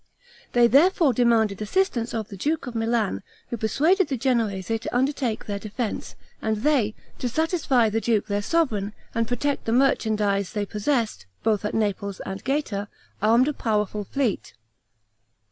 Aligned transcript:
They 0.53 0.65
therefore 0.65 1.13
demanded 1.13 1.61
assistance 1.61 2.11
of 2.11 2.29
the 2.29 2.35
duke 2.35 2.65
of 2.65 2.73
Milan, 2.73 3.21
who 3.49 3.55
persuaded 3.57 4.07
the 4.07 4.17
Genoese 4.17 4.65
to 4.69 4.89
undertake 4.91 5.45
their 5.45 5.59
defense; 5.59 6.15
and 6.41 6.57
they, 6.63 6.95
to 7.19 7.29
satisfy 7.29 7.87
the 7.87 8.01
duke 8.01 8.25
their 8.25 8.41
sovereign, 8.41 8.95
and 9.13 9.27
protect 9.27 9.65
the 9.65 9.71
merchandise 9.71 10.53
they 10.53 10.65
possessed, 10.65 11.27
both 11.43 11.63
at 11.65 11.75
Naples 11.75 12.19
and 12.21 12.43
Gaeta, 12.43 12.87
armed 13.21 13.47
a 13.47 13.53
powerful 13.53 14.03
fleet. 14.03 14.55